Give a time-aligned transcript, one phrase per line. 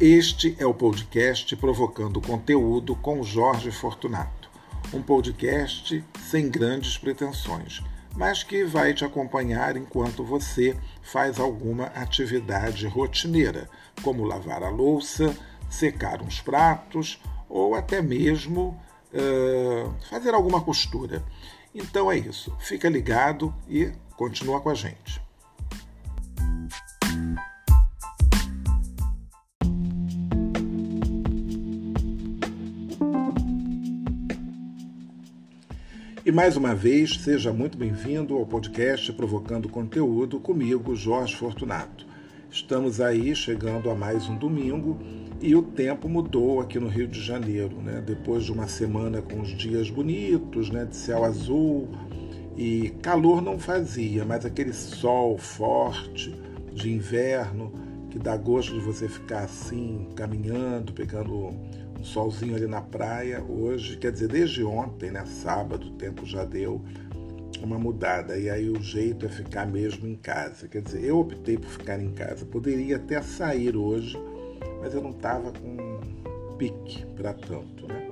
[0.00, 4.48] Este é o podcast Provocando Conteúdo com Jorge Fortunato.
[4.94, 7.82] Um podcast sem grandes pretensões,
[8.16, 13.68] mas que vai te acompanhar enquanto você faz alguma atividade rotineira,
[14.02, 15.36] como lavar a louça,
[15.68, 18.80] secar uns pratos ou até mesmo
[19.12, 21.22] uh, fazer alguma costura.
[21.74, 22.56] Então é isso.
[22.58, 25.20] Fica ligado e continua com a gente.
[36.30, 42.06] E mais uma vez, seja muito bem-vindo ao podcast Provocando Conteúdo comigo, Jorge Fortunato.
[42.48, 44.96] Estamos aí chegando a mais um domingo
[45.40, 48.00] e o tempo mudou aqui no Rio de Janeiro, né?
[48.00, 51.88] Depois de uma semana com os dias bonitos, né, de céu azul
[52.56, 56.32] e calor não fazia, mas aquele sol forte
[56.72, 57.72] de inverno
[58.08, 61.56] que dá gosto de você ficar assim, caminhando, pegando
[62.02, 66.82] solzinho ali na praia hoje, quer dizer, desde ontem, né, sábado, o tempo já deu
[67.62, 70.68] uma mudada e aí o jeito é ficar mesmo em casa.
[70.68, 72.44] Quer dizer, eu optei por ficar em casa.
[72.46, 74.18] Poderia até sair hoje,
[74.80, 76.00] mas eu não estava com
[76.56, 78.08] pique para tanto, né?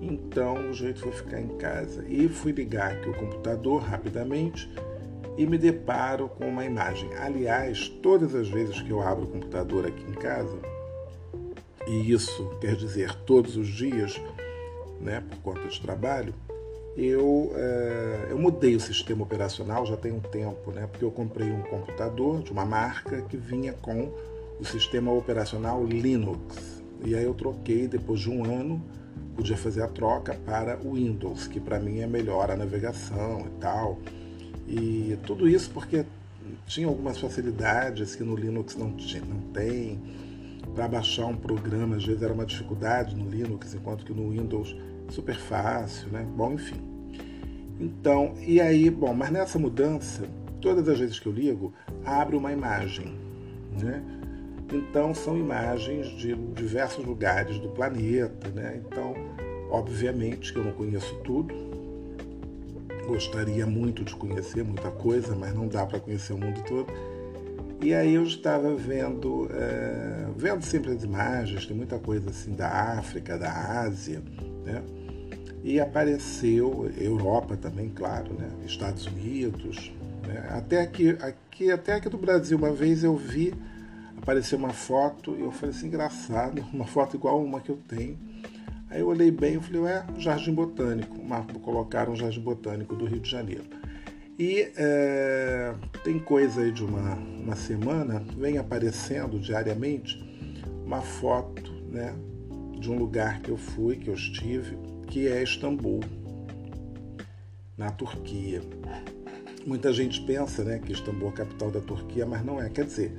[0.00, 4.68] Então o jeito foi ficar em casa e fui ligar aqui o computador rapidamente
[5.38, 7.08] e me deparo com uma imagem.
[7.14, 10.58] Aliás, todas as vezes que eu abro o computador aqui em casa,
[11.86, 14.20] e isso quer dizer todos os dias,
[15.00, 16.34] né, por conta de trabalho,
[16.96, 21.50] eu, é, eu mudei o sistema operacional já tem um tempo, né, porque eu comprei
[21.50, 24.12] um computador de uma marca que vinha com
[24.60, 26.82] o sistema operacional Linux.
[27.04, 28.80] E aí eu troquei depois de um ano,
[29.34, 33.60] podia fazer a troca para o Windows, que para mim é melhor a navegação e
[33.60, 33.98] tal.
[34.68, 36.04] E tudo isso porque
[36.66, 40.00] tinha algumas facilidades que no Linux não, tinha, não tem
[40.74, 44.76] para baixar um programa, às vezes era uma dificuldade no Linux, enquanto que no Windows
[45.08, 46.26] super fácil, né?
[46.36, 46.80] Bom, enfim.
[47.78, 50.22] Então, e aí, bom, mas nessa mudança,
[50.60, 51.72] todas as vezes que eu ligo,
[52.04, 53.14] abre uma imagem,
[53.80, 54.02] né?
[54.72, 58.80] Então, são imagens de diversos lugares do planeta, né?
[58.86, 59.14] Então,
[59.70, 61.54] obviamente que eu não conheço tudo,
[63.06, 66.92] gostaria muito de conhecer muita coisa, mas não dá para conhecer o mundo todo.
[67.82, 72.68] E aí eu estava vendo, é, vendo sempre as imagens, tem muita coisa assim da
[72.68, 74.22] África, da Ásia,
[74.64, 74.80] né?
[75.64, 78.48] E apareceu Europa também, claro, né?
[78.64, 79.92] Estados Unidos,
[80.24, 80.46] né?
[80.50, 83.52] até aqui, aqui, até aqui do Brasil uma vez eu vi
[84.16, 88.16] aparecer uma foto e eu falei assim engraçado, uma foto igual uma que eu tenho.
[88.90, 93.06] Aí eu olhei bem, e falei, é, Jardim Botânico, uma, colocaram um Jardim Botânico do
[93.06, 93.81] Rio de Janeiro.
[94.38, 100.22] E é, tem coisa aí de uma, uma semana, vem aparecendo diariamente
[100.84, 102.14] uma foto né,
[102.78, 104.76] de um lugar que eu fui, que eu estive,
[105.06, 106.00] que é Istambul,
[107.76, 108.62] na Turquia.
[109.66, 112.68] Muita gente pensa né, que Istambul é a capital da Turquia, mas não é.
[112.68, 113.12] Quer dizer,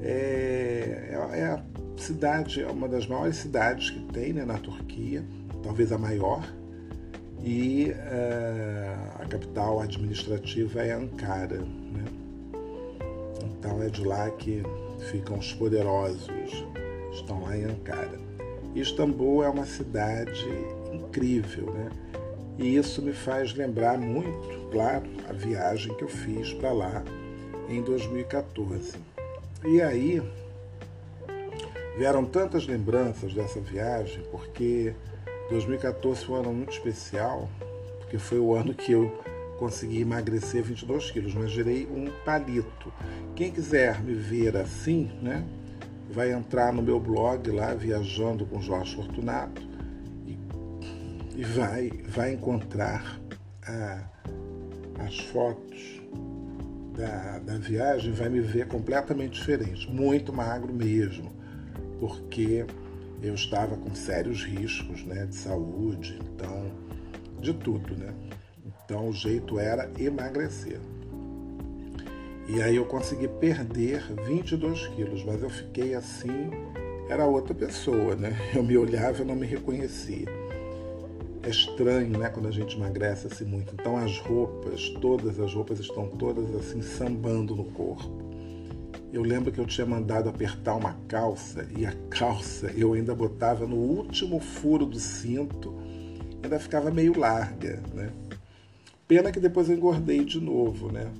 [0.00, 1.62] é, é, é a
[1.96, 5.24] cidade, é uma das maiores cidades que tem né, na Turquia,
[5.62, 6.46] talvez a maior,
[7.44, 11.58] e uh, a capital administrativa é Ankara.
[11.58, 12.04] Né?
[13.42, 14.62] Então é de lá que
[15.10, 16.64] ficam os poderosos,
[17.12, 18.18] estão lá em Ankara.
[18.74, 20.48] Istambul é uma cidade
[20.92, 21.90] incrível, né?
[22.58, 27.04] E isso me faz lembrar muito, claro, a viagem que eu fiz para lá
[27.68, 28.94] em 2014.
[29.64, 30.22] E aí
[31.98, 34.94] vieram tantas lembranças dessa viagem, porque
[35.48, 37.48] 2014 foi um ano muito especial,
[38.00, 39.10] porque foi o ano que eu
[39.58, 42.92] consegui emagrecer 22 quilos, mas gerei um palito.
[43.34, 45.44] Quem quiser me ver assim, né,
[46.10, 49.62] vai entrar no meu blog lá, Viajando com Jorge Fortunato,
[50.26, 50.38] e,
[51.36, 53.20] e vai, vai encontrar
[53.66, 54.04] ah,
[55.06, 56.00] as fotos
[56.96, 61.32] da, da viagem, vai me ver completamente diferente, muito magro mesmo,
[61.98, 62.64] porque
[63.26, 66.70] eu estava com sérios riscos né, de saúde, então,
[67.40, 68.12] de tudo, né?
[68.84, 70.78] Então o jeito era emagrecer.
[72.46, 76.50] E aí eu consegui perder 22 quilos, mas eu fiquei assim,
[77.08, 78.36] era outra pessoa, né?
[78.54, 80.28] Eu me olhava e não me reconhecia.
[81.42, 83.74] É estranho, né, quando a gente emagrece assim muito.
[83.74, 88.23] Então as roupas, todas as roupas estão todas assim sambando no corpo.
[89.14, 93.64] Eu lembro que eu tinha mandado apertar uma calça e a calça eu ainda botava
[93.64, 95.72] no último furo do cinto,
[96.42, 98.10] ainda ficava meio larga, né?
[99.06, 101.12] Pena que depois eu engordei de novo, né?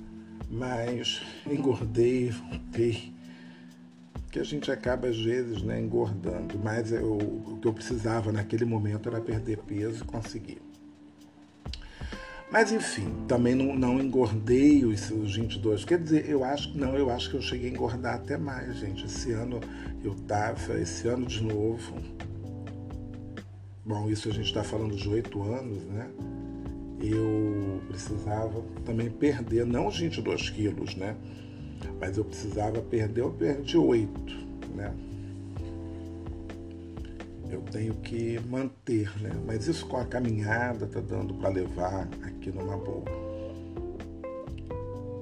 [0.51, 3.13] Mas engordei, voltei.
[4.29, 8.65] que a gente acaba às vezes né, engordando, mas eu, o que eu precisava naquele
[8.65, 10.61] momento era perder peso e conseguir.
[12.55, 15.83] Mas enfim, também não, não engordei os 22.
[15.83, 19.03] Quer dizer, eu acho não, eu acho que eu cheguei a engordar até mais, gente.
[19.03, 19.59] Esse ano
[20.01, 21.97] eu tava, esse ano de novo.
[23.85, 26.09] Bom, isso a gente está falando de oito anos, né?
[27.01, 31.13] Eu precisava também perder, não os 22 quilos, né?
[31.99, 34.33] mas eu precisava perder, eu perdi oito,
[34.73, 34.93] né?
[37.49, 39.31] Eu tenho que manter, né?
[39.45, 43.05] Mas isso com a caminhada tá dando para levar aqui numa boa.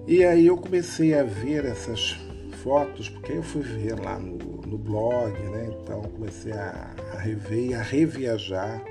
[0.07, 2.17] E aí eu comecei a ver essas
[2.63, 5.69] fotos, porque eu fui ver lá no, no blog, né?
[5.81, 8.83] Então comecei a, a rever e a reviajar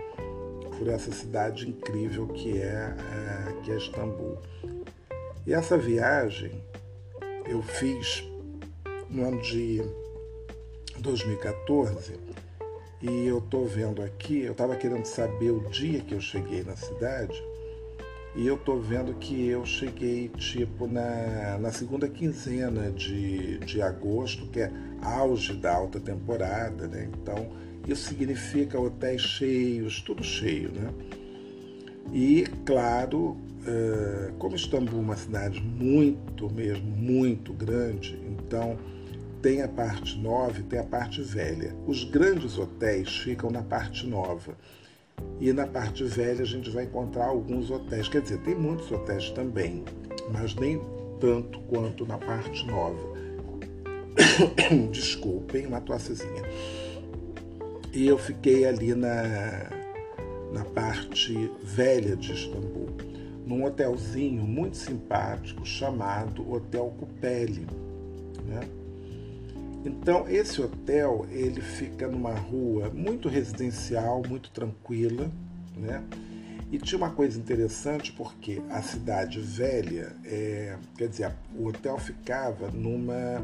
[0.78, 4.38] por essa cidade incrível que é, é, que é Istambul.
[5.46, 6.62] E essa viagem
[7.46, 8.24] eu fiz
[9.10, 9.82] no ano de
[10.98, 12.14] 2014
[13.02, 16.76] e eu estou vendo aqui, eu estava querendo saber o dia que eu cheguei na
[16.76, 17.42] cidade
[18.34, 24.46] e eu estou vendo que eu cheguei tipo na, na segunda quinzena de, de agosto,
[24.46, 24.72] que é
[25.02, 27.10] auge da alta temporada, né?
[27.12, 27.50] Então
[27.86, 30.90] isso significa hotéis cheios, tudo cheio, né?
[32.12, 38.78] E claro, eh, como Istambul é uma cidade muito mesmo, muito grande, então
[39.42, 41.74] tem a parte nova e tem a parte velha.
[41.86, 44.56] Os grandes hotéis ficam na parte nova.
[45.40, 48.08] E na parte velha a gente vai encontrar alguns hotéis.
[48.08, 49.84] Quer dizer, tem muitos hotéis também,
[50.32, 50.80] mas nem
[51.20, 53.12] tanto quanto na parte nova.
[54.92, 56.42] Desculpem, uma tossezinha.
[57.92, 59.68] E eu fiquei ali na,
[60.52, 62.90] na parte velha de Istambul
[63.44, 67.66] num hotelzinho muito simpático chamado Hotel Cupelli.
[68.46, 68.60] Né?
[69.84, 75.30] Então esse hotel ele fica numa rua muito residencial, muito tranquila,
[75.76, 76.02] né?
[76.70, 82.70] E tinha uma coisa interessante porque a cidade velha, é, quer dizer, o hotel ficava
[82.70, 83.42] numa,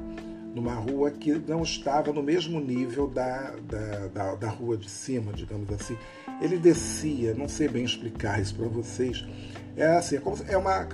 [0.55, 5.31] numa rua que não estava no mesmo nível da, da, da, da rua de cima,
[5.35, 5.95] digamos assim.
[6.41, 9.23] Ele descia, não sei bem explicar isso para vocês,
[9.77, 10.89] é assim, é, como, é uma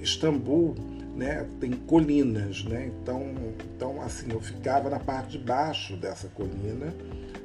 [0.00, 0.74] Istambul,
[1.16, 2.90] né, tem colinas, né?
[3.00, 3.34] Então,
[3.76, 6.94] então assim, eu ficava na parte de baixo dessa colina,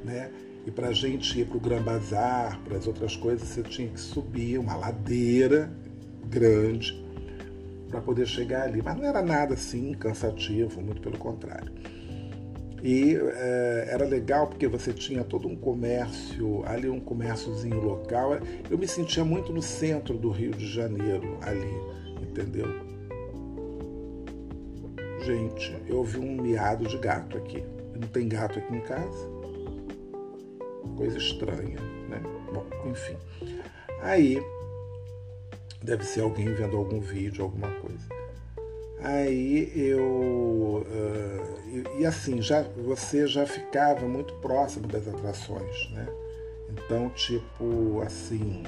[0.04, 0.32] né?
[0.66, 3.88] E para a gente ir para o Gran Bazar, para as outras coisas, você tinha
[3.88, 5.72] que subir uma ladeira
[6.28, 7.06] grande
[7.90, 8.82] para poder chegar ali.
[8.82, 11.72] Mas não era nada assim cansativo, muito pelo contrário.
[12.84, 18.38] E é, era legal porque você tinha todo um comércio, ali um comérciozinho local.
[18.70, 21.74] Eu me sentia muito no centro do Rio de Janeiro, ali,
[22.22, 22.85] entendeu?
[25.26, 27.64] Gente, eu ouvi um miado de gato aqui.
[28.00, 29.28] Não tem gato aqui em casa?
[30.96, 32.22] Coisa estranha, né?
[32.54, 33.18] Bom, enfim.
[34.04, 34.40] Aí,
[35.82, 38.08] deve ser alguém vendo algum vídeo, alguma coisa.
[39.00, 40.86] Aí eu.
[40.86, 46.08] Uh, e, e, assim, já, você já ficava muito próximo das atrações, né?
[46.70, 48.62] Então, tipo, assim,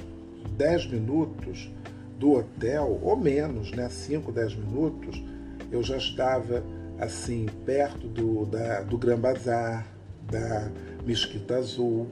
[0.56, 1.70] 10 minutos
[2.18, 3.88] do hotel, ou menos, né?
[3.88, 5.22] 5, 10 minutos,
[5.70, 6.62] eu já estava,
[6.98, 9.86] assim, perto do, da, do Gran Bazar,
[10.30, 10.70] da
[11.04, 12.06] Mesquita Azul,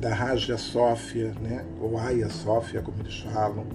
[0.00, 1.64] da Raja Sofia, né?
[1.80, 3.66] Ou Hagia Sofia, como eles falam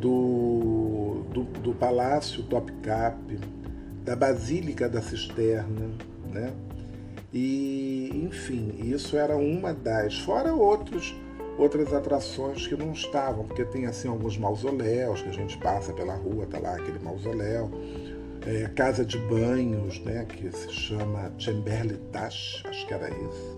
[0.00, 3.38] do, do, do Palácio Topcap,
[4.04, 5.90] da Basílica da Cisterna,
[6.30, 6.52] né?
[7.32, 11.14] E, enfim, isso era uma das, fora outros,
[11.58, 16.14] outras atrações que não estavam, porque tem assim alguns mausoléus que a gente passa pela
[16.14, 17.70] rua, tá lá aquele mausoléu,
[18.46, 23.56] é, casa de banhos, né, que se chama Chamberlain Tash, acho que era isso,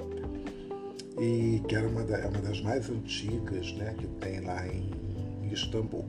[1.20, 4.90] e que era uma, da, é uma das mais antigas, né, que tem lá em,
[5.42, 6.04] em Istambul.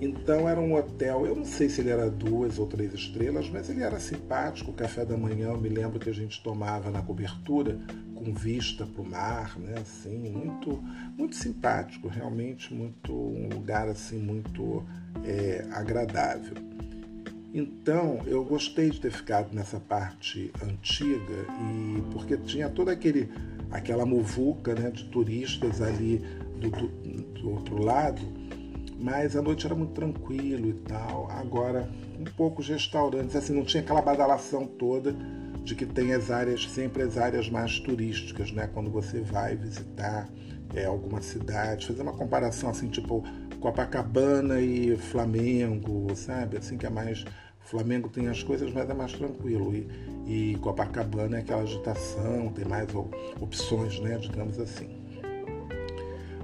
[0.00, 3.70] Então era um hotel, eu não sei se ele era duas ou três estrelas, mas
[3.70, 4.70] ele era simpático.
[4.70, 7.78] O café da manhã eu me lembro que a gente tomava na cobertura
[8.14, 9.74] com vista para o mar, né?
[9.80, 10.82] Assim, muito,
[11.16, 14.84] muito simpático, realmente muito um lugar assim muito
[15.24, 16.54] é, agradável.
[17.54, 23.30] Então eu gostei de ter ficado nessa parte antiga e porque tinha toda aquele
[23.70, 26.18] aquela muvuca né, de turistas ali
[26.60, 28.20] do, do, do outro lado
[28.98, 31.30] mas a noite era muito tranquilo e tal.
[31.30, 35.14] Agora, um poucos restaurantes, assim, não tinha aquela badalação toda
[35.62, 38.68] de que tem as áreas, sempre as áreas mais turísticas, né?
[38.72, 40.28] Quando você vai visitar
[40.74, 43.24] é, alguma cidade, fazer uma comparação assim, tipo
[43.60, 46.58] Copacabana e Flamengo, sabe?
[46.58, 47.24] Assim que é mais
[47.64, 49.74] Flamengo tem as coisas, mas é mais tranquilo.
[49.74, 49.88] E,
[50.26, 52.88] e Copacabana é aquela agitação, tem mais
[53.40, 54.88] opções, né, digamos assim.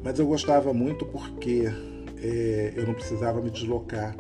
[0.03, 1.65] Mas eu gostava muito porque
[2.23, 4.17] é, eu não precisava me deslocar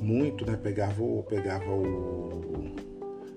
[0.00, 0.56] muito, né?
[0.56, 2.74] Pegava o, pegava o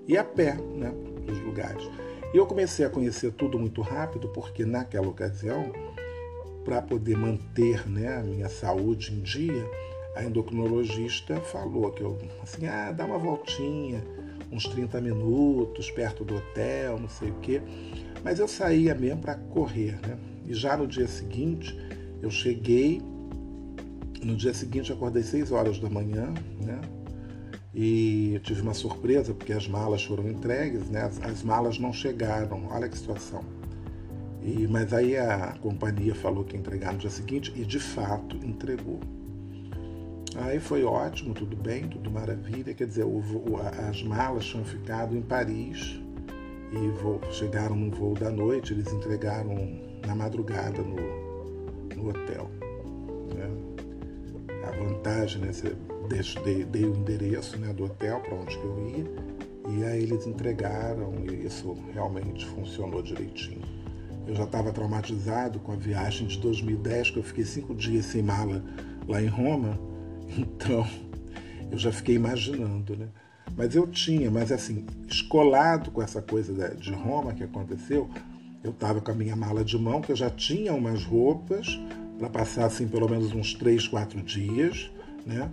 [0.08, 0.94] ia a pé, né,
[1.26, 1.90] dos lugares.
[2.34, 5.72] E eu comecei a conhecer tudo muito rápido porque naquela ocasião,
[6.64, 9.66] para poder manter, né, a minha saúde em dia,
[10.16, 14.04] a endocrinologista falou que eu assim, ah, dá uma voltinha,
[14.52, 17.62] uns 30 minutos perto do hotel, não sei o quê.
[18.24, 20.18] Mas eu saía mesmo para correr, né?
[20.46, 21.76] E já no dia seguinte,
[22.22, 23.02] eu cheguei
[24.24, 26.80] no dia seguinte acordei 6 horas da manhã, né?
[27.74, 31.04] E tive uma surpresa porque as malas foram entregues, né?
[31.04, 32.68] As, as malas não chegaram.
[32.70, 33.44] Olha que situação.
[34.44, 38.36] E, mas aí a companhia falou que ia entregar no dia seguinte e de fato
[38.38, 39.00] entregou.
[40.38, 42.74] Aí foi ótimo, tudo bem, tudo maravilha.
[42.74, 43.58] Quer dizer, o, o,
[43.90, 46.00] as malas tinham ficado em Paris
[46.72, 50.96] e chegaram no voo da noite, eles entregaram na madrugada no,
[51.96, 52.50] no hotel.
[53.36, 53.72] Né?
[54.64, 55.52] a vantagem, né?
[55.52, 55.76] Você
[56.44, 59.32] dei, dei o endereço né, do hotel para onde eu ia
[59.70, 63.62] e aí eles entregaram e isso realmente funcionou direitinho.
[64.28, 68.22] Eu já estava traumatizado com a viagem de 2010, que eu fiquei cinco dias sem
[68.22, 68.64] mala
[69.08, 69.80] lá em Roma,
[70.38, 70.88] então
[71.72, 73.08] eu já fiquei imaginando, né?
[73.56, 78.10] Mas eu tinha, mas assim, escolado com essa coisa de Roma que aconteceu,
[78.64, 81.80] eu estava com a minha mala de mão, que eu já tinha umas roupas,
[82.18, 84.92] para passar assim pelo menos uns três, quatro dias,
[85.26, 85.50] né?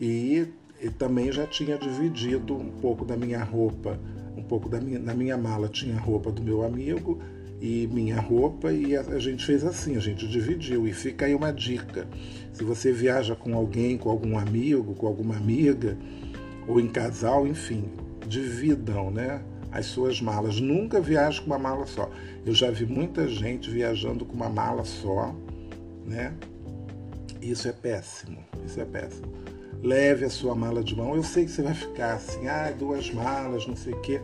[0.00, 0.48] E,
[0.82, 3.98] e, também já tinha dividido um pouco da minha roupa,
[4.36, 7.20] um pouco da minha, na minha mala tinha a roupa do meu amigo
[7.62, 11.34] e minha roupa e a, a gente fez assim, a gente dividiu e fica aí
[11.34, 12.08] uma dica.
[12.52, 15.96] Se você viaja com alguém, com algum amigo, com alguma amiga
[16.66, 17.84] ou em casal, enfim,
[18.26, 19.42] dividam, né?
[19.70, 20.60] As suas malas.
[20.60, 22.10] Nunca viaje com uma mala só.
[22.44, 25.34] Eu já vi muita gente viajando com uma mala só
[26.06, 26.34] né?
[27.40, 29.32] Isso é péssimo, isso é péssimo.
[29.82, 31.16] Leve a sua mala de mão.
[31.16, 34.20] Eu sei que você vai ficar assim, ah, duas malas, não sei o quê.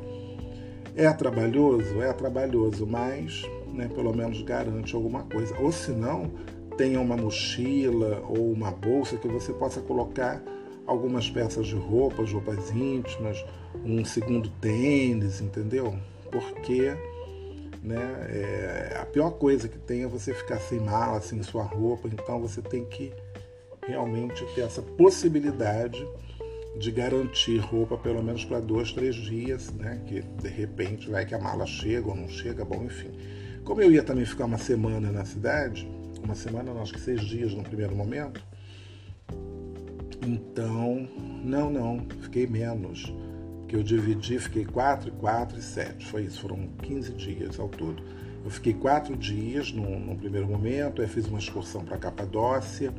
[0.99, 2.02] É trabalhoso?
[2.02, 5.57] É trabalhoso, mas né, pelo menos garante alguma coisa.
[5.61, 6.28] Ou se não,
[6.76, 10.43] tenha uma mochila ou uma bolsa que você possa colocar
[10.85, 13.47] algumas peças de roupas, roupas íntimas,
[13.85, 15.97] um segundo tênis, entendeu?
[16.33, 16.97] Porque
[17.81, 18.26] né?
[18.28, 22.40] É, a pior coisa que tem é você ficar sem mala, sem sua roupa, então
[22.40, 23.12] você tem que
[23.87, 26.05] realmente ter essa possibilidade
[26.78, 30.00] de garantir roupa pelo menos para dois, três dias, né?
[30.06, 33.11] Que de repente vai que a mala chega ou não chega, bom, enfim.
[33.64, 35.87] Como eu ia também ficar uma semana na cidade,
[36.23, 38.42] uma semana, não, acho que seis dias no primeiro momento,
[40.26, 41.08] então,
[41.44, 43.12] não, não, fiquei menos
[43.68, 46.06] que eu dividi, fiquei 4, 4 e 7.
[46.06, 48.02] Foi isso, foram 15 dias ao todo.
[48.44, 52.92] Eu fiquei quatro dias no, no primeiro momento, aí fiz uma excursão para Capadócia,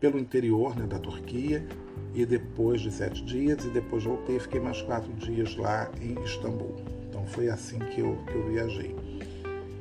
[0.00, 1.66] pelo interior né, da Turquia,
[2.14, 6.18] e depois de sete dias, e depois voltei e fiquei mais quatro dias lá em
[6.22, 6.74] Istambul.
[7.08, 8.96] Então foi assim que eu, que eu viajei.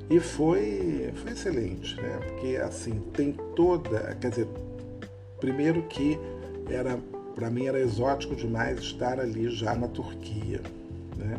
[0.09, 2.19] E foi, foi excelente, né?
[2.27, 4.15] Porque assim, tem toda.
[4.15, 4.47] Quer dizer,
[5.39, 6.19] primeiro que
[6.69, 6.99] era
[7.35, 10.61] para mim era exótico demais estar ali já na Turquia.
[11.17, 11.37] Né?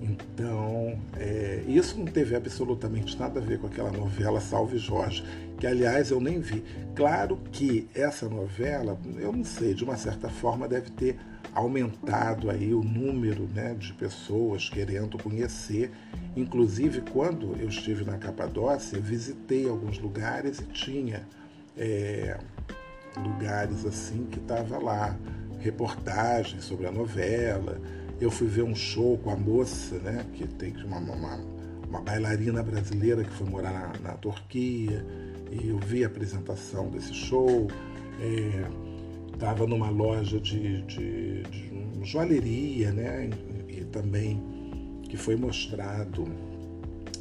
[0.00, 5.24] Então, é, isso não teve absolutamente nada a ver com aquela novela Salve Jorge,
[5.62, 6.60] que aliás eu nem vi.
[6.92, 11.16] Claro que essa novela, eu não sei, de uma certa forma deve ter
[11.54, 15.92] aumentado aí o número né, de pessoas querendo conhecer.
[16.34, 21.28] Inclusive, quando eu estive na Capadócia, visitei alguns lugares e tinha
[21.78, 22.36] é,
[23.16, 25.16] lugares assim que estava lá,
[25.60, 27.80] reportagens sobre a novela.
[28.20, 31.38] Eu fui ver um show com a moça, né, que tem uma, uma,
[31.88, 35.06] uma bailarina brasileira que foi morar na, na, Turquia,
[35.52, 37.68] e eu vi a apresentação desse show.
[39.32, 43.30] Estava é, numa loja de, de, de joalheria, né,
[43.68, 44.42] e, também
[45.04, 46.24] que foi mostrado,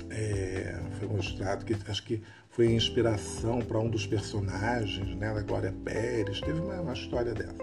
[0.10, 5.74] é, foi mostrado que acho que foi inspiração para um dos personagens, né, da Glória
[5.84, 7.56] Pérez, teve uma, uma história dessa.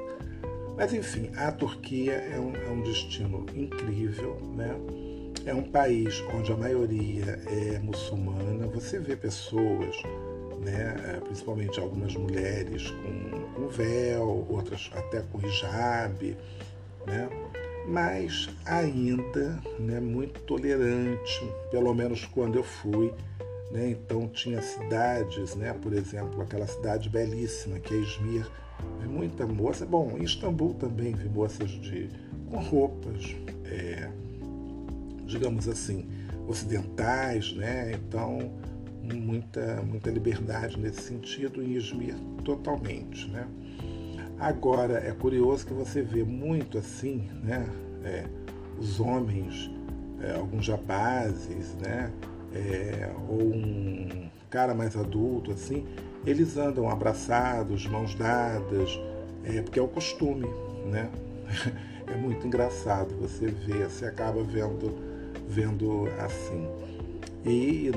[0.77, 4.77] Mas enfim, a Turquia é um, é um destino incrível, né?
[5.45, 8.67] É um país onde a maioria é muçulmana.
[8.69, 9.97] Você vê pessoas,
[10.61, 16.37] né, é, principalmente algumas mulheres com, com véu, outras até com hijab,
[17.07, 17.29] né?
[17.87, 23.13] mas ainda né, muito tolerante, pelo menos quando eu fui
[23.71, 23.91] né?
[23.91, 25.73] Então tinha cidades, né?
[25.73, 28.47] por exemplo, aquela cidade belíssima que é Izmir,
[29.01, 29.85] Vi muita moça.
[29.85, 32.09] Bom, em Istambul também vi moças de,
[32.49, 33.35] com roupas,
[33.65, 34.09] é,
[35.27, 36.09] digamos assim,
[36.47, 37.93] ocidentais, né?
[37.93, 38.53] Então,
[39.15, 43.47] muita, muita liberdade nesse sentido, em Izmir totalmente, né?
[44.39, 47.69] Agora, é curioso que você vê muito assim, né?
[48.05, 48.25] É,
[48.79, 49.71] os homens,
[50.21, 52.13] é, alguns rapazes, né?
[52.55, 55.85] É, ou um cara mais adulto, assim,
[56.25, 58.99] eles andam abraçados, mãos dadas,
[59.45, 60.47] é, porque é o costume,
[60.91, 61.11] né?
[62.11, 64.95] É muito engraçado você ver, você acaba vendo,
[65.47, 66.67] vendo assim.
[67.45, 67.91] E,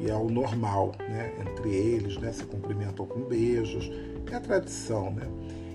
[0.00, 1.34] e é o normal, né?
[1.40, 2.32] Entre eles, né?
[2.32, 3.90] Se cumprimentam com beijos,
[4.30, 5.26] é a tradição, né?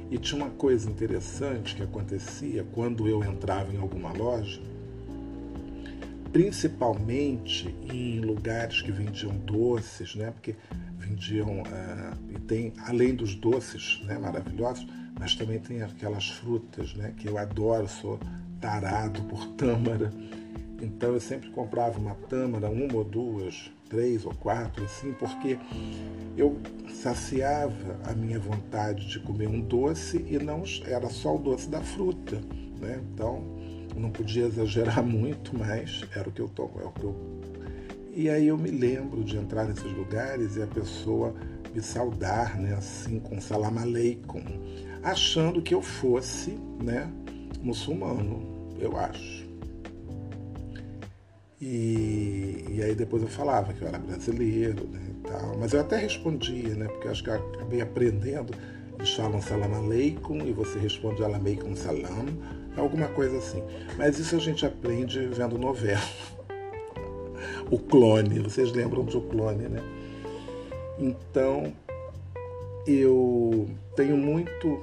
[0.10, 4.62] E tinha uma coisa interessante que acontecia quando eu entrava em alguma loja,
[6.32, 10.32] principalmente em lugares que vendiam doces, né?
[10.32, 10.56] Porque
[10.98, 14.18] vendiam uh, e tem além dos doces, né?
[14.18, 14.86] Maravilhosos,
[15.20, 17.14] mas também tem aquelas frutas, né?
[17.18, 18.20] Que eu adoro, sou
[18.60, 20.12] tarado por tâmara.
[20.82, 25.58] Então eu sempre comprava uma tâmara, uma ou duas, três ou quatro, assim, porque
[26.38, 26.58] eu
[26.94, 31.82] saciava a minha vontade de comer um doce e não era só o doce da
[31.82, 32.42] fruta,
[32.80, 33.02] né?
[33.14, 33.44] Então
[33.96, 37.16] não podia exagerar muito, mas era o que eu tomo, é o que eu.
[38.14, 41.34] E aí eu me lembro de entrar nesses lugares e a pessoa
[41.74, 44.42] me saudar, né, assim, com salam aleikum,
[45.04, 47.12] achando que eu fosse, né,
[47.62, 49.45] muçulmano, eu acho.
[51.62, 55.58] E, e aí depois eu falava que eu era brasileiro, né, e tal.
[55.58, 58.54] Mas eu até respondia, né, porque acho que eu acabei aprendendo.
[58.98, 62.28] Eles falam salam aleikum e você responde alameikum salam
[62.78, 63.64] alguma coisa assim.
[63.98, 66.02] Mas isso a gente aprende vendo novela.
[67.70, 69.82] O clone, vocês lembram do clone, né?
[71.00, 71.74] Então,
[72.86, 74.80] eu tenho muito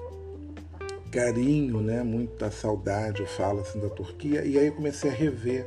[1.10, 5.66] carinho, né, muita saudade, eu falo assim da Turquia, e aí eu comecei a rever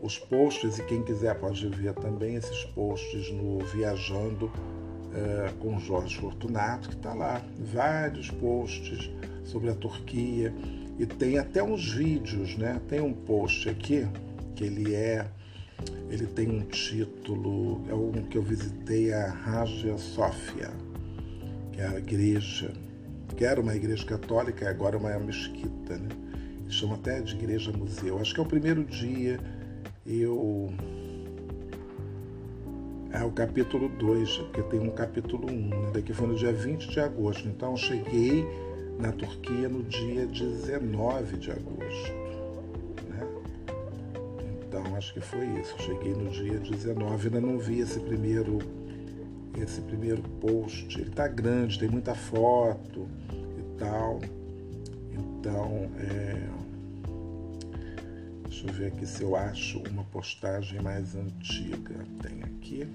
[0.00, 4.50] os posts, e quem quiser pode ver também esses posts no Viajando
[5.12, 9.10] é, com Jorge Fortunato, que está lá, vários posts
[9.44, 10.54] sobre a Turquia,
[10.98, 12.80] e tem até uns vídeos, né?
[12.88, 14.06] Tem um post aqui
[14.54, 15.26] que ele é,
[16.10, 20.70] ele tem um título, é um que eu visitei a Hagia Sofia,
[21.72, 22.72] que é a igreja,
[23.36, 26.08] que era uma igreja católica agora é uma mesquita, né?
[26.62, 28.18] Eles chamam até de igreja museu.
[28.18, 29.40] Acho que é o primeiro dia
[30.08, 30.72] eu
[33.12, 35.90] é o capítulo 2, porque tem um capítulo 1, um, né?
[35.92, 37.48] daqui foi no dia 20 de agosto.
[37.48, 38.46] Então cheguei
[38.98, 42.12] na Turquia no dia 19 de agosto.
[43.08, 43.26] Né?
[44.66, 45.74] Então acho que foi isso.
[45.82, 48.58] cheguei no dia 19, ainda não vi esse primeiro
[49.56, 51.00] esse primeiro post.
[51.00, 54.20] Ele tá grande, tem muita foto e tal.
[55.12, 56.67] Então, é...
[58.58, 61.94] deixa eu ver aqui se eu acho uma postagem mais antiga.
[62.20, 62.88] Tem aqui.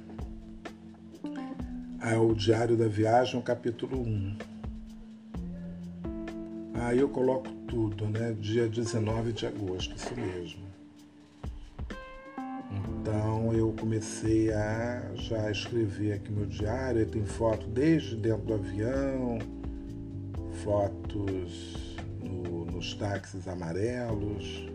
[2.01, 4.37] Ah, é o Diário da Viagem, capítulo 1.
[6.73, 8.35] Aí eu coloco tudo, né?
[8.37, 10.63] Dia 19 de agosto, isso mesmo.
[12.99, 19.39] Então eu comecei a já escrever aqui meu diário, tem foto desde dentro do avião,
[20.63, 24.72] fotos no, nos táxis amarelos.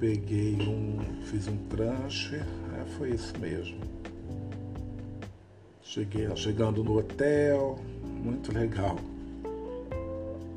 [0.00, 2.42] Peguei um, fiz um transfer
[2.74, 3.78] é, foi isso mesmo.
[5.82, 8.96] Cheguei, chegando no hotel, muito legal.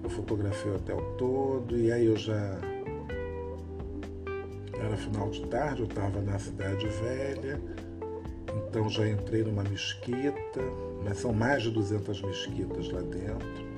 [0.02, 2.58] Eu fotografei o hotel todo e aí eu já.
[4.80, 7.60] Era final de tarde, eu estava na cidade velha,
[8.68, 10.62] então já entrei numa mesquita,
[11.04, 13.73] mas são mais de 200 mesquitas lá dentro.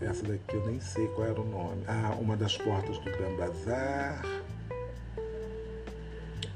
[0.00, 1.82] Essa daqui eu nem sei qual era o nome.
[1.86, 4.22] Ah, uma das portas do Gran Bazar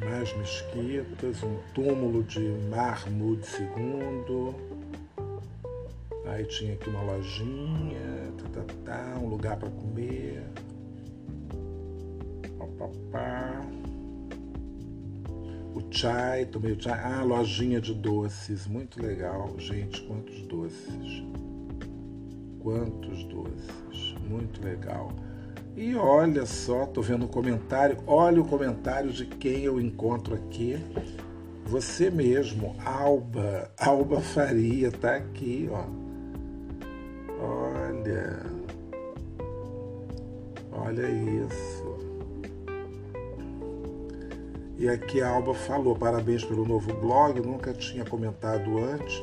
[0.04, 4.54] mais mesquitas, um túmulo de Mahmud II.
[6.26, 10.42] Aí tinha aqui uma lojinha, tá, tá, tá um lugar para comer.
[12.78, 13.60] Papá.
[15.74, 17.00] O chai, tomei o chai.
[17.02, 19.54] Ah, lojinha de doces, muito legal.
[19.58, 21.22] Gente, quantos doces.
[22.64, 25.12] Quantos doces, muito legal.
[25.76, 27.98] E olha só, tô vendo um comentário.
[28.06, 30.78] Olha o comentário de quem eu encontro aqui.
[31.66, 35.84] Você mesmo, Alba, Alba Faria, tá aqui, ó.
[37.38, 38.46] Olha.
[40.72, 41.94] Olha isso.
[44.78, 49.22] E aqui a Alba falou: parabéns pelo novo blog, nunca tinha comentado antes,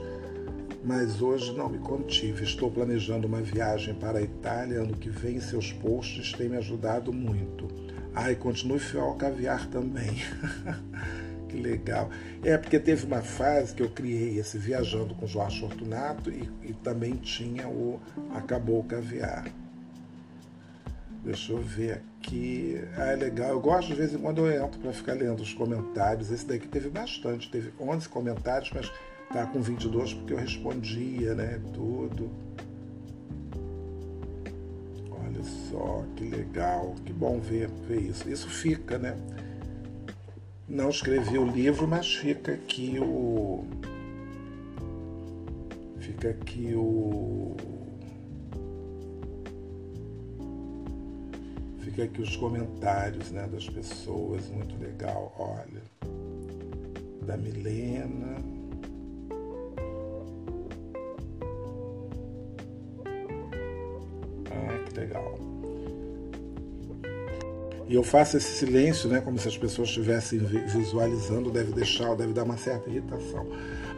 [0.83, 2.43] mas hoje não me contive.
[2.43, 7.13] Estou planejando uma viagem para a Itália ano que vem seus posts têm me ajudado
[7.13, 7.67] muito.
[8.29, 10.15] E continue fiel ao caviar também.
[11.47, 12.09] que legal.
[12.43, 16.73] É porque teve uma fase que eu criei esse Viajando com Jorge Fortunato e, e
[16.73, 17.99] também tinha o
[18.33, 19.45] Acabou o Caviar.
[21.23, 22.81] Deixa eu ver aqui.
[22.97, 23.49] Ah, é legal.
[23.49, 26.31] Eu gosto de vez em quando eu entro para ficar lendo os comentários.
[26.31, 28.91] Esse daqui teve bastante, teve 11 comentários, mas
[29.31, 31.59] tá com 22 porque eu respondia, né?
[31.73, 32.29] Tudo.
[35.09, 38.29] Olha só que legal, que bom ver, ver isso.
[38.29, 39.15] Isso fica, né?
[40.67, 43.65] Não escrevi o livro, mas fica aqui o.
[45.99, 47.55] Fica aqui o.
[51.79, 55.33] Fica aqui os comentários né, das pessoas, muito legal.
[55.37, 55.81] Olha,
[57.25, 58.50] da Milena.
[65.01, 65.37] Legal.
[67.87, 72.31] E eu faço esse silêncio, né, como se as pessoas estivessem visualizando, deve deixar, deve
[72.31, 73.45] dar uma certa irritação.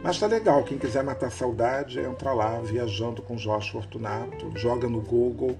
[0.02, 5.00] Mas tá legal, quem quiser matar saudade, entra lá, viajando com Jorge Fortunato, joga no
[5.00, 5.56] Google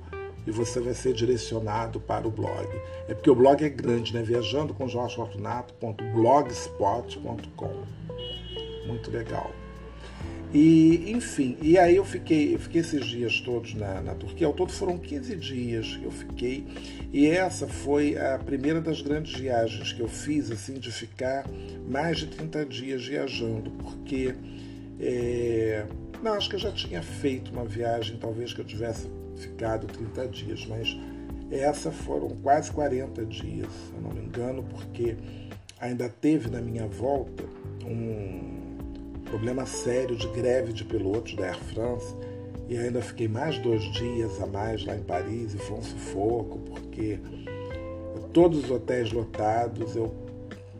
[0.46, 2.68] e você vai ser direcionado para o blog.
[3.08, 4.20] É porque o blog é grande, né?
[4.22, 7.84] Viajando com Jorge Fortunato.blogspot.com.
[8.86, 9.50] Muito legal.
[10.54, 14.52] E, enfim, e aí eu fiquei, eu fiquei esses dias todos na, na Turquia, ao
[14.52, 16.64] todo foram 15 dias que eu fiquei,
[17.12, 21.44] e essa foi a primeira das grandes viagens que eu fiz, assim, de ficar
[21.88, 24.32] mais de 30 dias viajando, porque
[25.00, 25.86] é,
[26.22, 30.28] não, acho que eu já tinha feito uma viagem, talvez que eu tivesse ficado 30
[30.28, 30.96] dias, mas
[31.50, 35.16] essa foram quase 40 dias, se eu não me engano, porque
[35.80, 37.42] ainda teve na minha volta
[37.84, 38.63] um
[39.24, 42.14] problema sério de greve de pilotos da Air France
[42.68, 46.58] e ainda fiquei mais dois dias a mais lá em Paris e foi um sufoco,
[46.60, 47.18] porque
[48.32, 50.14] todos os hotéis lotados, eu,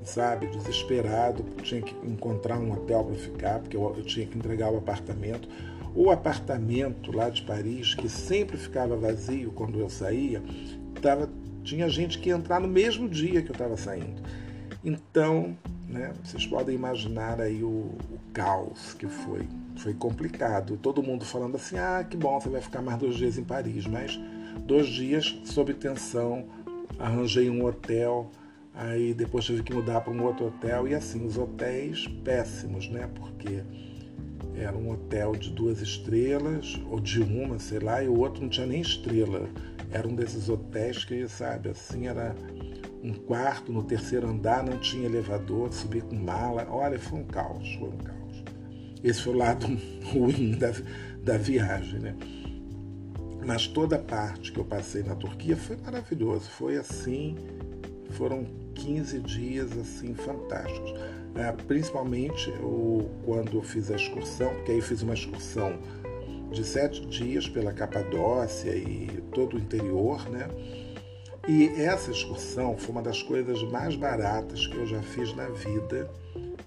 [0.02, 4.70] sabe, desesperado, tinha que encontrar um hotel para ficar, porque eu, eu tinha que entregar
[4.70, 5.48] o apartamento.
[5.94, 10.42] O apartamento lá de Paris, que sempre ficava vazio quando eu saía,
[11.00, 11.30] tava,
[11.62, 14.20] tinha gente que ia entrar no mesmo dia que eu estava saindo.
[14.83, 15.57] Então,
[15.94, 19.48] né, vocês podem imaginar aí o, o, caos que foi.
[19.76, 20.76] Foi complicado.
[20.76, 23.87] Todo mundo falando assim: ah, que bom, você vai ficar mais dois dias em Paris.
[23.87, 24.18] Mas
[24.66, 26.46] dois dias sob tensão,
[26.98, 28.30] arranjei um hotel,
[28.74, 30.88] aí depois tive que mudar para um outro hotel.
[30.88, 33.09] E assim, os hotéis péssimos, né?
[33.14, 33.62] Porque
[34.57, 38.48] era um hotel de duas estrelas, ou de uma, sei lá, e o outro não
[38.48, 39.48] tinha nem estrela.
[39.92, 42.35] Era um desses hotéis que, sabe, assim, era
[43.05, 46.67] um quarto no terceiro andar, não tinha elevador, subir com mala.
[46.71, 48.45] Olha, foi um caos, foi um caos.
[49.03, 49.67] Esse foi o lado
[50.11, 50.73] ruim da,
[51.23, 52.17] da viagem, né?
[53.45, 56.49] Mas toda a parte que eu passei na Turquia foi maravilhoso.
[56.49, 57.37] Foi assim,
[58.12, 60.95] foram 15 dias assim fantásticos.
[61.35, 65.79] É, principalmente eu, quando eu fiz a excursão, porque aí fiz uma excursão
[66.51, 70.49] de sete dias pela Capadócia e todo o interior, né?
[71.46, 76.11] E essa excursão foi uma das coisas mais baratas que eu já fiz na vida.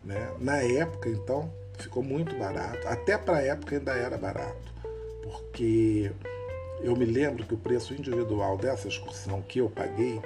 [0.04, 0.30] Né?
[0.40, 2.88] Na época, então, ficou muito barato.
[2.88, 4.72] Até para a época ainda era barato,
[5.24, 6.12] porque
[6.82, 10.22] eu me lembro que o preço individual dessa excursão que eu paguei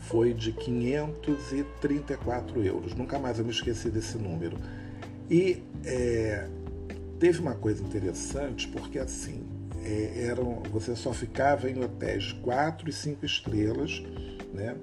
[0.00, 2.94] foi de 534 euros.
[2.94, 4.56] Nunca mais eu me esqueci desse número.
[5.30, 6.48] E é,
[7.18, 9.42] teve uma coisa interessante, porque assim,
[9.84, 14.02] é, eram, você só ficava em hotéis quatro e cinco estrelas,
[14.52, 14.76] né?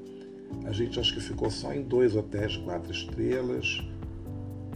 [0.65, 3.81] A gente acho que ficou só em dois hotéis de quatro estrelas.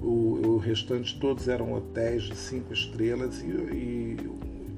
[0.02, 4.18] O, o restante todos eram hotéis de cinco estrelas e, e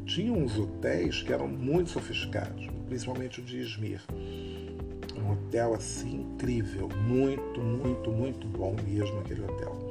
[0.05, 4.01] tinha uns hotéis que eram muito sofisticados, principalmente o de Izmir.
[5.17, 9.82] Um hotel assim incrível, muito, muito, muito bom mesmo aquele hotel.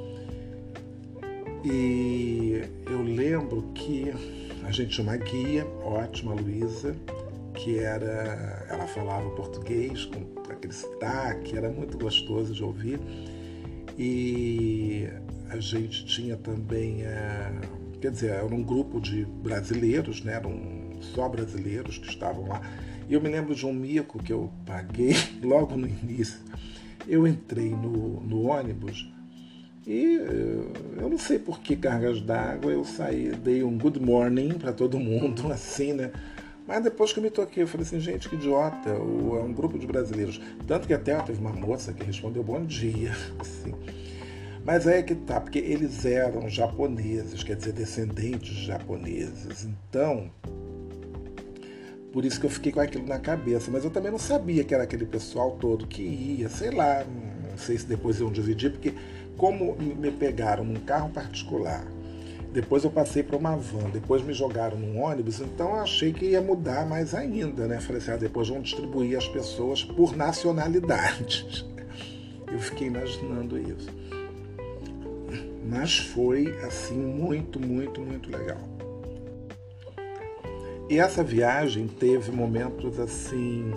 [1.63, 4.13] E eu lembro que
[4.63, 6.93] a gente tinha uma guia ótima, Luísa,
[7.53, 8.65] que era.
[8.69, 12.99] Ela falava português com aquele sotaque, era muito gostoso de ouvir.
[13.97, 15.07] E
[15.49, 17.03] a gente tinha também.
[17.03, 17.51] É,
[18.01, 20.33] quer dizer, era um grupo de brasileiros, né?
[20.33, 22.61] Eram só brasileiros que estavam lá.
[23.07, 26.39] E eu me lembro de um mico que eu paguei logo no início.
[27.07, 29.12] Eu entrei no, no ônibus
[29.85, 34.53] e eh, eu não sei por que cargas d'água eu saí, dei um good morning
[34.53, 36.11] para todo mundo, assim, né?
[36.65, 39.77] Mas depois que eu me toquei, eu falei assim, gente, que idiota, é um grupo
[39.77, 40.39] de brasileiros.
[40.65, 43.11] Tanto que até teve uma moça que respondeu bom dia.
[43.37, 43.73] Assim.
[44.63, 49.65] Mas é que tá, porque eles eram japoneses, quer dizer, descendentes de japoneses.
[49.65, 50.31] Então,
[52.13, 53.69] por isso que eu fiquei com aquilo na cabeça.
[53.69, 57.57] Mas eu também não sabia que era aquele pessoal todo que ia, sei lá, não
[57.57, 58.93] sei se depois iam dividir, porque
[59.37, 61.85] como me pegaram num carro particular,
[62.53, 66.25] depois eu passei para uma van, depois me jogaram num ônibus, então eu achei que
[66.25, 67.79] ia mudar mais ainda, né?
[67.79, 71.65] Falei assim, ah, depois vão distribuir as pessoas por nacionalidades.
[72.51, 73.89] Eu fiquei imaginando isso.
[75.67, 78.61] Mas foi assim muito, muito, muito legal.
[80.87, 83.71] E essa viagem teve momentos assim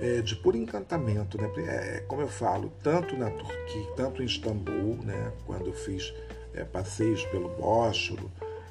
[0.00, 1.50] é, de puro encantamento, né?
[1.58, 5.32] É, como eu falo, tanto na Turquia, tanto em Istambul, né?
[5.46, 6.12] Quando eu fiz
[6.54, 8.30] é, passeios pelo Bósforo,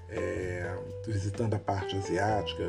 [0.10, 2.64] é, visitando a parte asiática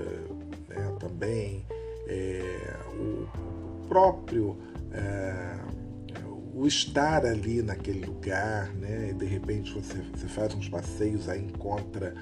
[0.68, 0.96] né?
[0.98, 1.64] também,
[2.06, 4.58] é, o próprio
[4.92, 5.58] é,
[6.58, 9.10] o estar ali naquele lugar, né?
[9.10, 12.12] E de repente você, você faz uns passeios, aí encontra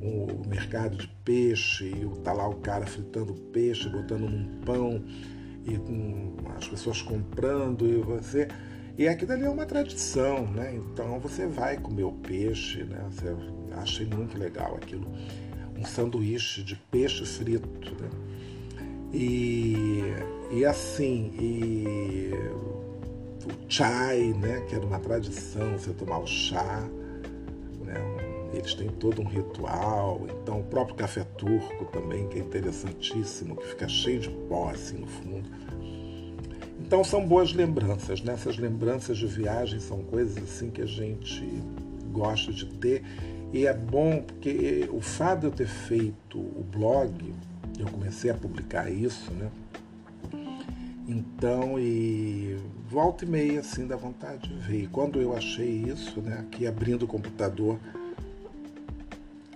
[0.00, 5.04] o mercado de peixe e tá lá o cara fritando peixe, botando num pão
[5.64, 8.48] e com as pessoas comprando e você
[8.96, 10.74] e aquilo ali é uma tradição, né?
[10.74, 13.08] Então você vai comer o peixe, né?
[13.10, 13.34] Você,
[13.72, 15.10] achei muito legal aquilo,
[15.78, 18.10] um sanduíche de peixe frito, né?
[19.12, 20.02] E,
[20.50, 22.32] e assim, e
[23.44, 24.60] o chai, né?
[24.68, 26.86] Que era uma tradição, você tomar o chá?
[28.62, 33.66] Eles têm todo um ritual, então o próprio café turco também, que é interessantíssimo, que
[33.66, 35.50] fica cheio de pó assim no fundo
[36.92, 38.34] então são boas lembranças, né?
[38.34, 41.42] Essas lembranças de viagem são coisas assim que a gente
[42.12, 43.02] gosta de ter
[43.52, 47.32] e é bom porque o fato de eu ter feito o blog,
[47.78, 49.50] eu comecei a publicar isso, né?
[51.08, 54.82] Então, e volta e meia assim dá vontade de ver.
[54.82, 57.78] E quando eu achei isso, né, aqui abrindo o computador,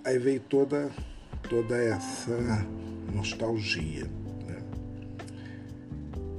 [0.07, 0.89] aí veio toda
[1.49, 2.65] toda essa
[3.13, 4.07] nostalgia.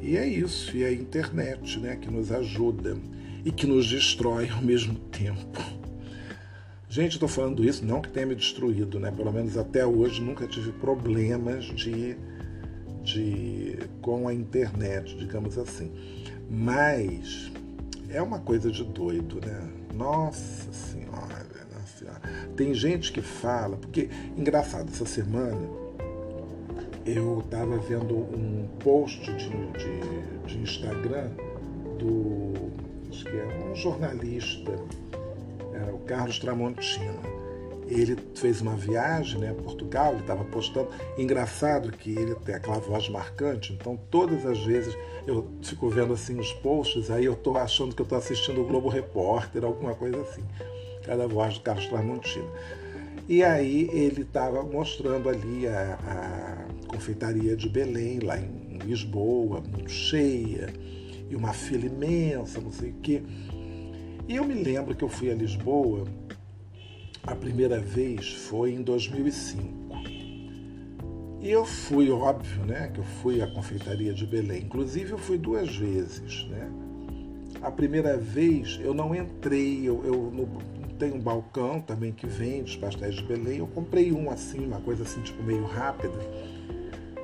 [0.00, 2.96] E é isso, e é a internet né, que nos ajuda
[3.44, 5.62] e que nos destrói ao mesmo tempo.
[6.88, 9.11] Gente, estou falando isso não que tenha me destruído, né?
[9.11, 12.16] Pelo menos até hoje nunca tive problemas de,
[13.02, 15.92] de com a internet, digamos assim.
[16.50, 17.52] Mas
[18.09, 19.70] é uma coisa de doido, né?
[19.94, 21.46] Nossa senhora,
[22.56, 25.58] Tem gente que fala, porque engraçado, essa semana
[27.06, 31.30] eu estava vendo um post de, de, de, Instagram
[31.98, 32.52] do
[33.08, 34.72] acho que é um jornalista,
[35.72, 37.38] é, o Carlos Tramontina.
[37.87, 40.90] Ele fez uma viagem né, a Portugal, ele estava postando.
[41.16, 44.94] Engraçado que ele tem aquela voz marcante, então todas as vezes
[45.26, 48.64] eu fico vendo assim os posts, aí eu estou achando que eu estou assistindo o
[48.66, 50.44] Globo Repórter, alguma coisa assim.
[51.08, 52.44] Cada voz do Carlos Tramontina.
[53.26, 59.90] E aí ele estava mostrando ali a, a, confeitaria de Belém, lá em Lisboa, muito
[59.90, 60.72] cheia,
[61.30, 63.22] e uma fila imensa, não sei o quê.
[64.28, 66.04] E eu me lembro que eu fui a Lisboa,
[67.22, 69.78] a primeira vez foi em 2005.
[71.40, 74.64] E eu fui, óbvio, né, que eu fui à confeitaria de Belém.
[74.64, 76.70] Inclusive eu fui duas vezes, né?
[77.62, 80.48] A primeira vez eu não entrei, eu, eu no,
[80.98, 83.58] tem um balcão também que vende os pastéis de Belém.
[83.58, 86.18] Eu comprei um assim, uma coisa assim, tipo meio rápida.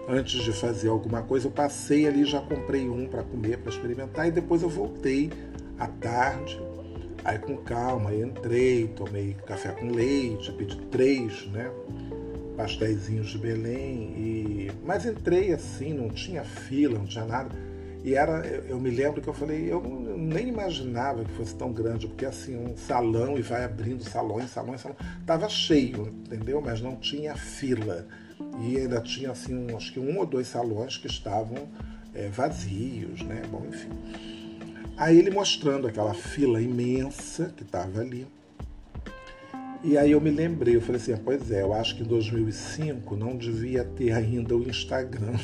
[0.09, 4.29] Antes de fazer alguma coisa, eu passei ali já comprei um para comer, para experimentar,
[4.29, 5.31] e depois eu voltei
[5.79, 6.61] à tarde.
[7.25, 11.71] Aí com calma, entrei, tomei café com leite, pedi três, né?
[12.55, 14.15] Pastéisinhos de Belém.
[14.17, 14.73] E...
[14.85, 17.51] Mas entrei assim, não tinha fila, não tinha nada.
[18.05, 22.07] E era, eu me lembro que eu falei, eu nem imaginava que fosse tão grande,
[22.07, 25.01] porque assim, um salão e vai abrindo salões, salões, salões.
[25.25, 26.61] Tava cheio, entendeu?
[26.61, 28.07] Mas não tinha fila.
[28.61, 31.67] E ainda tinha assim, um, acho que um ou dois salões que estavam
[32.13, 33.41] é, vazios, né?
[33.51, 33.89] Bom, enfim.
[34.99, 38.27] Aí ele mostrando aquela fila imensa que estava ali.
[39.83, 42.07] E aí eu me lembrei, eu falei assim, ah, pois é, eu acho que em
[42.07, 45.39] 2005 não devia ter ainda o Instagram.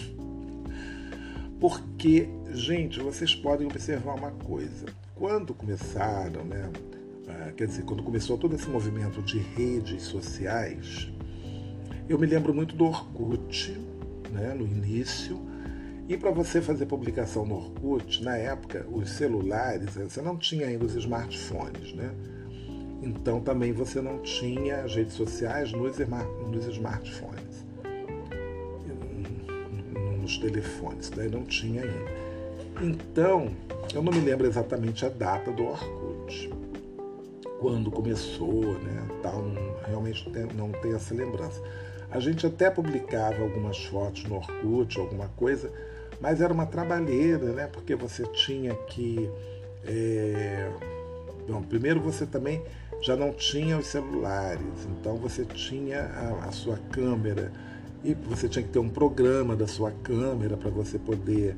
[1.58, 4.86] Porque Gente, vocês podem observar uma coisa.
[5.14, 6.70] Quando começaram, né?
[7.28, 11.10] Ah, quer dizer, quando começou todo esse movimento de redes sociais,
[12.08, 13.78] eu me lembro muito do Orkut,
[14.32, 15.40] né, no início.
[16.08, 20.66] E para você fazer publicação no Orkut, na época, os celulares, eh, você não tinha
[20.66, 22.10] ainda os smartphones, né?
[23.00, 27.70] Então também você não tinha as redes sociais nos, nos smartphones.
[30.30, 32.29] dos telefones, daí não tinha ainda.
[32.80, 33.50] Então,
[33.94, 36.50] eu não me lembro exatamente a data do Orkut,
[37.60, 39.06] quando começou, né?
[39.22, 39.44] Tal,
[39.86, 41.62] realmente não tenho essa lembrança.
[42.10, 45.70] A gente até publicava algumas fotos no Orkut, alguma coisa,
[46.20, 47.66] mas era uma trabalheira, né?
[47.66, 49.30] Porque você tinha que.
[49.84, 50.70] É...
[51.46, 52.62] Bom, primeiro você também
[53.02, 57.52] já não tinha os celulares, então você tinha a, a sua câmera
[58.04, 61.56] e você tinha que ter um programa da sua câmera para você poder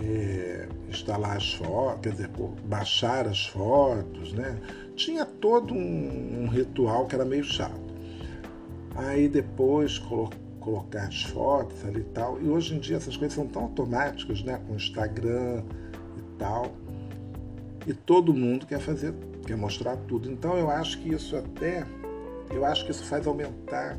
[0.00, 2.30] é, instalar as fotos, quer dizer,
[2.64, 4.58] baixar as fotos, né?
[4.96, 7.94] Tinha todo um, um ritual que era meio chato.
[8.94, 10.30] Aí depois colo
[10.60, 12.40] colocar as fotos ali e tal.
[12.40, 14.60] E hoje em dia essas coisas são tão automáticas, né?
[14.66, 15.62] Com Instagram
[16.16, 16.72] e tal.
[17.86, 19.14] E todo mundo quer fazer,
[19.46, 20.30] quer mostrar tudo.
[20.30, 21.86] Então eu acho que isso até,
[22.50, 23.98] eu acho que isso faz aumentar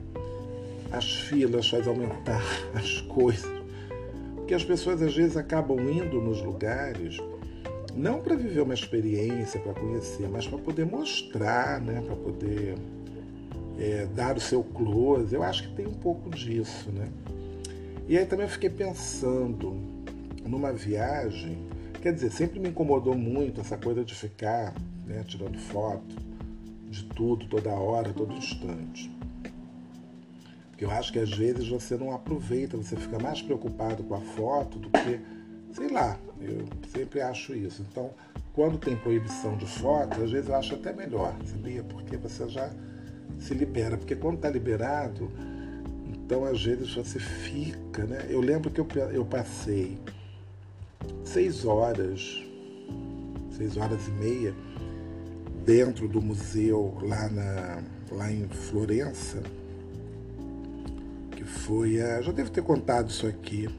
[0.92, 2.42] as filas, faz aumentar
[2.74, 3.55] as coisas.
[4.46, 7.18] Porque as pessoas às vezes acabam indo nos lugares
[7.96, 12.00] não para viver uma experiência, para conhecer, mas para poder mostrar, né?
[12.06, 12.76] para poder
[13.80, 15.34] é, dar o seu close.
[15.34, 16.92] Eu acho que tem um pouco disso.
[16.92, 17.10] Né?
[18.08, 19.76] E aí também eu fiquei pensando
[20.46, 21.58] numa viagem,
[22.00, 24.76] quer dizer, sempre me incomodou muito essa coisa de ficar
[25.08, 26.16] né, tirando foto
[26.88, 29.15] de tudo, toda hora, todo instante.
[30.76, 34.20] Porque eu acho que às vezes você não aproveita, você fica mais preocupado com a
[34.20, 35.22] foto do que,
[35.72, 37.82] sei lá, eu sempre acho isso.
[37.90, 38.12] Então,
[38.52, 41.82] quando tem proibição de foto, às vezes eu acho até melhor, sabia?
[41.82, 42.70] Porque você já
[43.40, 43.96] se libera.
[43.96, 45.32] Porque quando está liberado,
[46.10, 48.26] então às vezes você fica, né?
[48.30, 49.98] Eu lembro que eu, eu passei
[51.24, 52.44] seis horas,
[53.50, 54.54] seis horas e meia,
[55.64, 59.42] dentro do museu lá, na, lá em Florença
[61.46, 62.22] foi a.
[62.22, 63.70] Já devo ter contado isso aqui.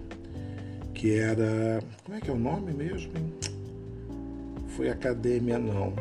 [0.94, 1.81] Que era.
[2.05, 3.12] Como é que é o nome mesmo?
[4.68, 5.92] Foi Academia, não.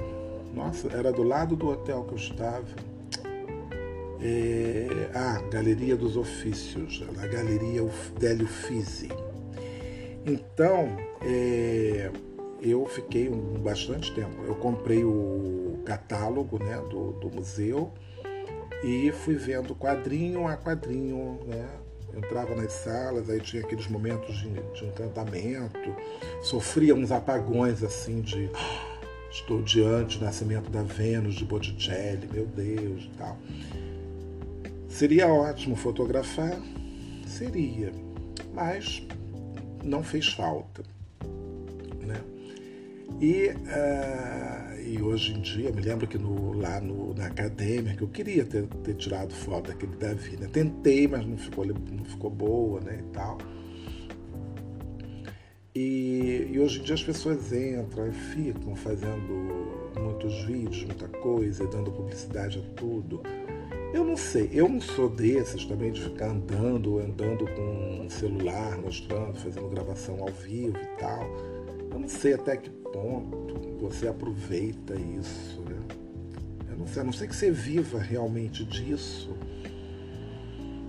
[0.54, 2.65] Nossa, era do lado do hotel que eu estava.
[4.21, 7.82] É, ah, Galeria dos Ofícios, a Galeria
[8.17, 9.10] Délio Fisi.
[10.25, 10.88] Então,
[11.21, 12.10] é,
[12.62, 14.43] eu fiquei um, bastante tempo.
[14.47, 17.91] Eu comprei o catálogo né, do, do museu
[18.83, 21.67] e fui vendo quadrinho a quadrinho, né?
[22.15, 25.95] Entrava nas salas, aí tinha aqueles momentos de, de encantamento,
[26.41, 28.49] sofria uns apagões assim de
[29.29, 33.38] estou diante do nascimento da Vênus de Botticelli, meu Deus e tal.
[34.88, 36.57] Seria ótimo fotografar?
[37.27, 37.91] Seria,
[38.53, 39.05] mas
[39.83, 40.83] não fez falta.
[43.19, 48.03] E uh, e hoje em dia, me lembro que no, lá no, na academia, que
[48.03, 50.47] eu queria ter, ter tirado foto daquele Davi, né?
[50.51, 53.37] Tentei, mas não ficou, não ficou boa, né, e tal.
[55.73, 61.67] E, e, hoje em dia as pessoas entram e ficam fazendo muitos vídeos, muita coisa,
[61.67, 63.23] dando publicidade a tudo.
[63.91, 68.77] Eu não sei, eu não sou desses também de ficar andando, andando com um celular,
[68.77, 71.54] mostrando, fazendo gravação ao vivo e tal.
[71.95, 75.62] Eu não sei até que ponto você aproveita isso.
[75.62, 75.77] Né?
[76.69, 79.34] Eu não sei, a não ser que você viva realmente disso,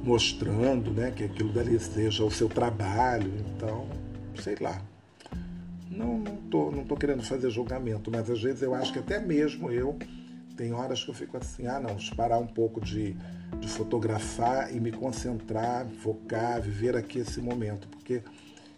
[0.03, 3.33] mostrando né, que aquilo dali seja o seu trabalho.
[3.55, 3.87] Então,
[4.43, 4.83] sei lá.
[5.89, 9.21] Não, não tô, não tô querendo fazer julgamento, mas às vezes eu acho que até
[9.21, 9.97] mesmo eu
[10.57, 13.15] tem horas que eu fico assim, ah não, parar um pouco de,
[13.61, 18.23] de fotografar e me concentrar, focar, viver aqui esse momento, porque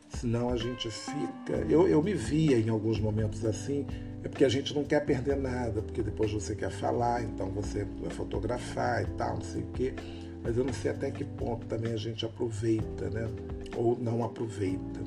[0.08, 1.56] senão a gente fica.
[1.68, 3.86] Eu, eu me via em alguns momentos assim,
[4.22, 7.86] é porque a gente não quer perder nada, porque depois você quer falar, então você
[8.00, 9.94] vai fotografar e tal, não sei o quê.
[10.42, 13.28] Mas eu não sei até que ponto também a gente aproveita, né?
[13.76, 15.00] Ou não aproveita.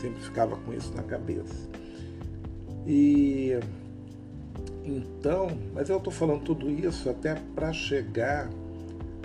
[0.00, 1.68] Sempre ficava com isso na cabeça.
[2.86, 3.58] E
[4.84, 8.50] então, mas eu estou falando tudo isso até para chegar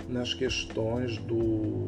[0.08, 1.84] nas questões do,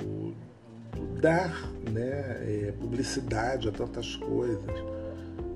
[1.21, 4.65] dar né, é, publicidade a tantas coisas.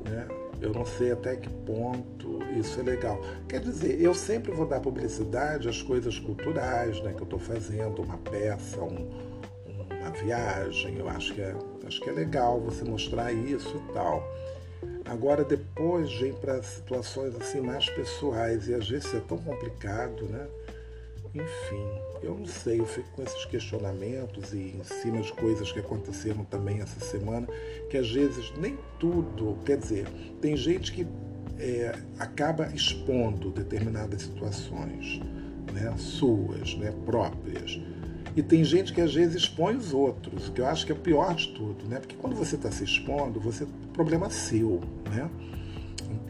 [0.04, 0.28] Né?
[0.60, 3.20] Eu não sei até que ponto isso é legal.
[3.48, 8.02] Quer dizer, eu sempre vou dar publicidade às coisas culturais né, que eu estou fazendo,
[8.02, 9.10] uma peça, um,
[9.90, 10.96] uma viagem.
[10.96, 11.54] Eu acho que, é,
[11.86, 14.22] acho que é legal você mostrar isso e tal.
[15.04, 20.46] Agora depois vem para situações assim mais pessoais e às vezes é tão complicado, né?
[21.36, 21.86] Enfim,
[22.22, 26.44] eu não sei, eu fico com esses questionamentos e em cima de coisas que aconteceram
[26.44, 27.46] também essa semana,
[27.90, 30.06] que às vezes nem tudo, quer dizer,
[30.40, 31.06] tem gente que
[31.58, 35.20] é, acaba expondo determinadas situações,
[35.72, 37.78] né, suas, né, próprias.
[38.34, 40.98] E tem gente que às vezes expõe os outros, que eu acho que é o
[40.98, 41.98] pior de tudo, né?
[41.98, 45.30] Porque quando você está se expondo, você problema seu, né?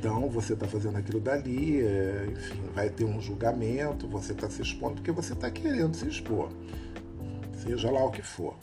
[0.07, 4.63] Então você está fazendo aquilo dali, é, enfim, vai ter um julgamento, você está se
[4.63, 6.49] expondo porque você está querendo se expor,
[7.53, 8.55] seja lá o que for.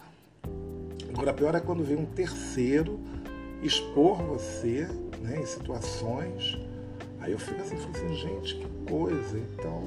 [1.09, 2.97] Agora, pior é quando vem um terceiro
[3.61, 4.87] expor você
[5.19, 6.57] né, em situações.
[7.19, 9.37] Aí eu fico assim, fico assim, gente, que coisa.
[9.37, 9.83] Então,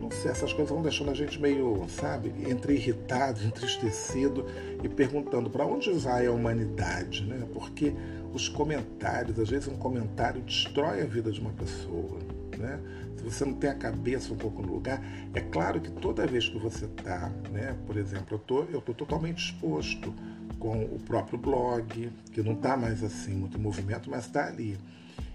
[0.00, 4.46] não sei, essas coisas vão deixando a gente meio, sabe, entre irritado, entristecido
[4.82, 7.46] e perguntando para onde vai a humanidade, né?
[7.52, 7.92] Porque
[8.32, 12.18] os comentários, às vezes um comentário destrói a vida de uma pessoa,
[12.56, 12.80] né?
[13.16, 15.02] Se você não tem a cabeça um pouco no lugar,
[15.34, 17.76] é claro que toda vez que você está, né?
[17.86, 20.14] Por exemplo, eu tô, eu tô totalmente exposto
[20.58, 24.78] com o próprio blog, que não está mais assim muito movimento, mas está ali.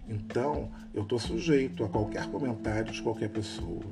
[0.07, 3.83] Então, eu estou sujeito a qualquer comentário de qualquer pessoa.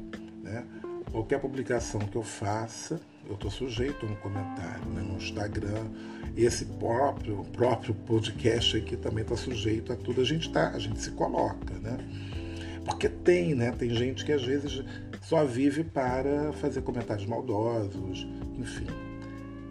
[0.43, 0.65] Né?
[1.11, 5.01] Qualquer publicação que eu faça, eu estou sujeito a um comentário né?
[5.01, 5.85] no Instagram.
[6.37, 10.21] Esse próprio, próprio podcast aqui também está sujeito a tudo.
[10.21, 11.97] A gente tá, a gente se coloca, né?
[12.85, 13.71] Porque tem, né?
[13.71, 14.83] Tem gente que às vezes
[15.21, 18.25] só vive para fazer comentários maldosos,
[18.57, 18.87] enfim.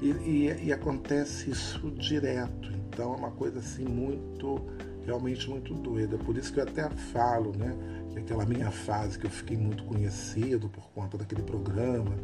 [0.03, 2.71] E, e, e acontece isso direto.
[2.89, 4.61] Então é uma coisa assim muito,
[5.07, 6.19] realmente muito doida.
[6.19, 7.75] Por isso que eu até falo, né?
[8.17, 12.15] Aquela minha fase que eu fiquei muito conhecido por conta daquele programa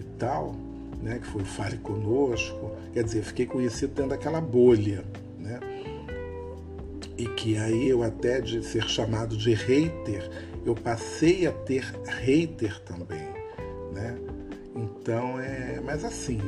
[0.00, 0.54] e tal,
[1.02, 5.04] né, que foi o Fale Conosco, quer dizer, fiquei conhecido dentro daquela bolha,
[5.38, 5.58] né,
[7.16, 10.30] e que aí eu até de ser chamado de hater,
[10.64, 13.28] eu passei a ter hater também,
[13.92, 14.16] né,
[14.74, 16.40] então é, mas assim,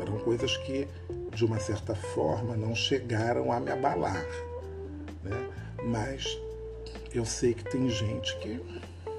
[0.00, 0.88] eram coisas que
[1.34, 4.26] de uma certa forma não chegaram a me abalar,
[5.22, 5.48] né,
[5.84, 6.38] mas
[7.12, 8.60] eu sei que tem gente que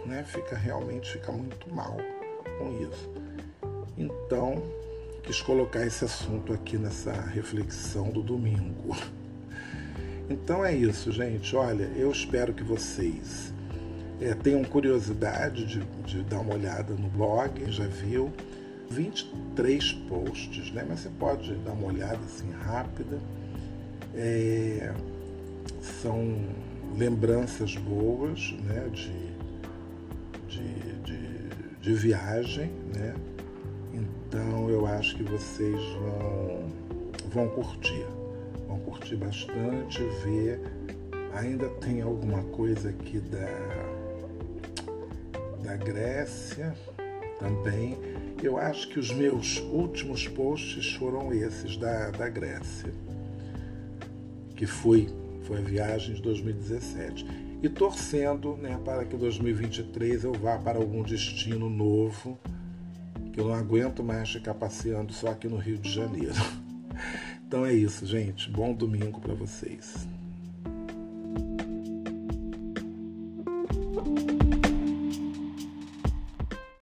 [0.06, 1.98] né, fica realmente fica muito mal
[2.58, 3.10] com isso.
[3.98, 4.64] Então,
[5.24, 8.96] quis colocar esse assunto aqui nessa reflexão do domingo.
[10.30, 11.56] Então é isso, gente.
[11.56, 13.52] Olha, eu espero que vocês
[14.22, 18.32] é, tenham curiosidade de, de, dar uma olhada no blog, já viu.
[18.90, 20.86] 23 posts, né?
[20.88, 23.20] Mas você pode dar uma olhada assim rápida.
[24.16, 24.94] É,
[26.02, 26.40] são
[26.98, 29.30] lembranças boas né, de,
[30.48, 31.40] de, de,
[31.82, 32.72] de viagem.
[32.96, 33.16] Né?
[33.94, 36.70] Então eu acho que vocês vão,
[37.30, 38.06] vão curtir.
[38.68, 40.62] Vão curtir bastante, ver.
[41.34, 43.48] Ainda tem alguma coisa aqui da,
[45.64, 46.76] da Grécia
[47.40, 47.98] também.
[48.42, 52.94] Eu acho que os meus últimos posts foram esses da, da Grécia,
[54.56, 55.10] que foi
[55.50, 57.26] foi a viagem de 2017.
[57.64, 62.40] E torcendo né, para que 2023 eu vá para algum destino novo,
[63.34, 66.36] que eu não aguento mais ficar passeando só aqui no Rio de Janeiro.
[67.48, 68.48] Então é isso, gente.
[68.52, 70.08] Bom domingo para vocês.